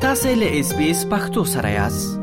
[0.00, 2.20] تاسو له اس بي اس پختو سره یاست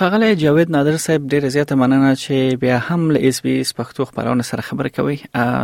[0.00, 4.04] خغلی جاوید نادر صاحب ډیر زیاته مننه چې بیا هم له اس بي اس پختو
[4.10, 5.16] خبرونه سره خبرې کوي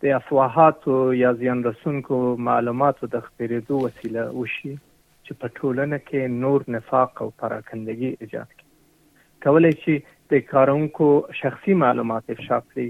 [0.03, 6.67] د افواهاتو یا زیان رسونکو معلوماتو د خپرېدو وسیله وشي چې په ټولنه کې نور
[6.77, 9.97] نفاق او پراکندګي ایجاد کړي کولای شي
[10.35, 11.09] د کارونکو
[11.41, 12.87] شخصي معلومات افشا کړي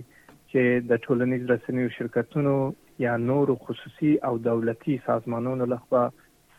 [0.52, 2.58] چې د ټولنیز رسنیو شرکتونو
[3.00, 6.02] یا نورو خصوصي او دولتي سازمانونو لخوا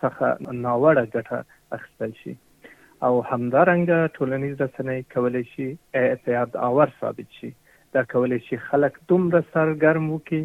[0.03, 0.27] څخه
[0.65, 1.39] ناوړه ګټه
[1.79, 2.35] اخیستل شي
[3.09, 5.69] او همدارنګه ټولنیز رسنۍ کولای شي
[6.03, 7.51] اعتیاد اور ثابت شي
[7.97, 10.43] دا کولای شي خلک دومره سرګرم وکړي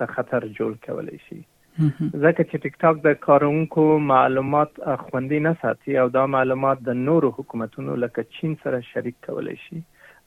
[0.03, 1.39] ته خطر جوړ کولی شي
[1.81, 7.31] ځکه چې ټیک ټاک د کارونکو معلومات خوندي نه ساتي او دا معلومات د نورو
[7.39, 9.83] حکومتونو لکه چین سره شریک کولی شي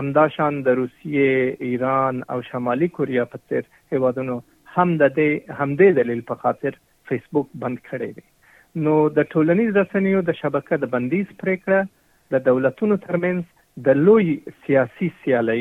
[0.00, 4.38] همدا شان د روسیې ایران او شمالي کوریا په څیر هیوادونو
[4.76, 6.76] هم د دې هم دې دلیل په خاطر
[7.10, 12.98] فیسبوک بند کړی دی نو د ټولنیز رسنیو د شبکې د بندیز پریکړه د دولتونو
[13.06, 14.36] ترمنځ د لوی
[14.66, 15.60] سیاسي سیالي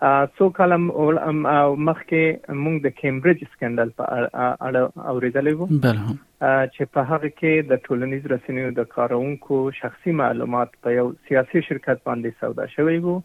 [0.05, 7.31] څو کلم مخکې موږ د کیمبرج سکندل په اړه اوریدلی وو بله چې په هغه
[7.31, 12.97] کې د ټولنیز رسنیو د کارونکو شخصي معلومات په یو سیاسي شرکت باندې سودا شوی
[13.07, 13.15] وو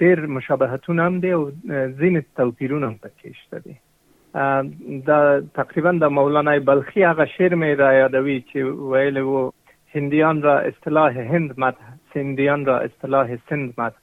[0.02, 1.40] ډېر مشابهتونه هم دي او
[2.00, 3.76] ځینې توپیرونه هم پکې شته دي
[5.08, 5.22] دا
[5.62, 8.60] تقریبا د مولانا بلخی هغه شعر مې را یادوي چې
[8.94, 9.42] ویل وو
[9.96, 11.78] هندیان را اصطلاح هند مت
[12.16, 13.96] هندیان را اصطلاح سند مت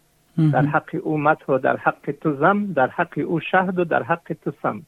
[0.52, 4.02] در حق او مدح و در حق تو زم در حق او شهد و در
[4.02, 4.82] حق تو سم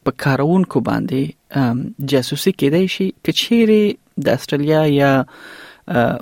[0.08, 5.14] په کارونکو باندې جاسوسي کېدای شي کچېره د استرالیا یا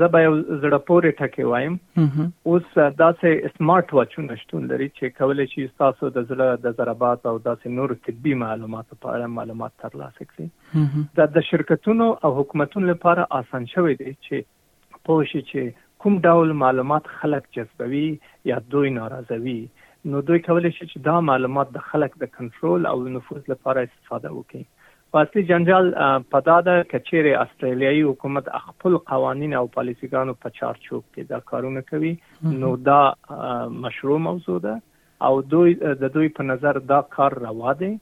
[0.00, 5.64] زبا یو زړه پورې ټکی وایم اوس داسې سمارټ واچونه شتون لري چې کولای شي
[5.82, 11.08] تاسو د زړه د ضربات او داسې نور طبي معلوماتو په اړه معلومات ترلاسه کړئ
[11.22, 16.54] دا د شرکتونو او حکومتونو لپاره آسان شوی دی چې پوه شي چې کوم ډول
[16.62, 18.06] معلومات خلک جذبوي
[18.52, 19.58] یا دوی ناراضوي
[20.14, 24.36] نو دوی کولای شي چې دا معلومات د خلک د کنټرول او نفوذ لپاره استفاده
[24.38, 24.64] وکړي
[25.12, 25.92] پاسي جنجال
[26.30, 32.10] پدا ده کچېره استرالیایي حکومت خپل قوانين او پالیسيګانو په چارچوب کې دا کارونه کوي
[32.62, 32.98] نو دا
[33.84, 34.74] مشروع موضوع ده
[35.28, 37.92] او دوی د دوی په نظر دا کار روا دی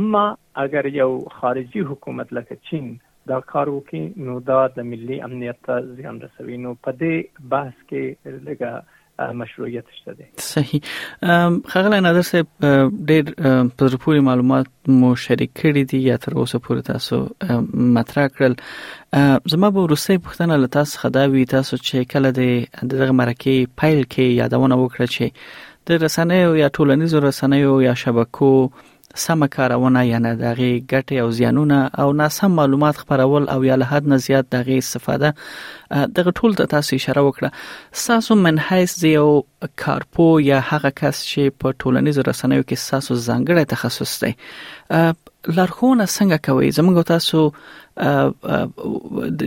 [0.00, 0.24] اما
[0.66, 2.92] اگر یو خارجي حکومت لکه چین
[3.32, 7.84] دا کار وکړي نو دا د ملي امنیت ته زیان رسوي نو په دې بحث
[7.94, 10.80] کې لګه مشروعیتش ده صحیح
[11.68, 12.46] خغل نادر صاحب
[13.08, 13.24] ډېر
[13.76, 14.66] په ضروري معلومات
[15.02, 18.56] مو شریک کړی دي یا تر اوسه پورې تاسو مطرح کړل
[19.54, 24.34] زما به روسي پښتنه له تاسو خداوي تاسو چې کله د دغه مرکې فایل کې
[24.40, 25.46] یادونه وکړه چې
[25.88, 28.52] د رسنیو یا ټولنیزو رسنیو یا شبکو
[29.14, 33.90] سمه کارونه یا نه دغه ګټه او زیانونه او ناسم معلومات خپرول او یا له
[33.90, 35.34] حد نه زیات دغه استفاده
[36.18, 37.52] دغه ټول ته تاسو اشاره وکړه
[38.06, 39.28] ساسو منحیس یو
[39.84, 44.34] کارپو یا هغه کس چې په ټولنیزو رسنیو کې ساسو ځانګړی تخصص دی
[45.56, 47.40] لارښوونه څنګه کوي زموږ تاسو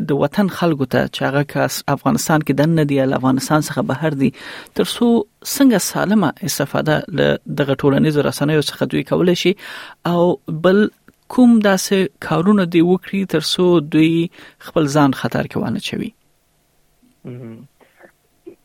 [0.10, 4.30] د وطن خلکو ته چې هغه کاس افغانستان کې دنه دی افغانستان څخه بهر دی
[4.76, 7.28] ترسو څنګه سالمه استفاده له
[7.62, 9.54] دغه ټولنیزو رسنیو څخه دوی کولای شي
[10.12, 10.22] او
[10.68, 10.82] بل
[11.36, 13.66] کوم داسې کارونه دی وکړي ترسو
[13.98, 14.14] دوی
[14.68, 16.12] خپل ځان خطر کې ونه چوي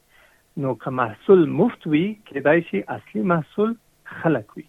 [0.64, 3.74] نو که محصول مفت وي کېدای شي اصلي محصول
[4.20, 4.68] خلک وي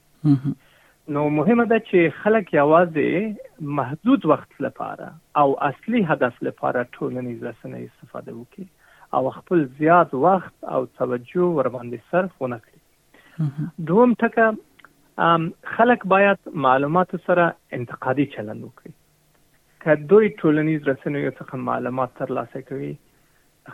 [1.16, 5.10] نو مهمه ده چې خلک یوازې محدود وخت لپاره
[5.44, 11.70] او اصلي هدف لپاره ټولنیز رسنۍ استفاده وکړي او خپل زیات وخت او توجه ور
[11.76, 17.48] باندې صرف ونه کړي دوم ټکه خلک باید معلومات سره
[17.80, 22.92] انتقادي چلند وکړي که دوی ټولنیز رسنیو څخه معلومات ترلاسه کوي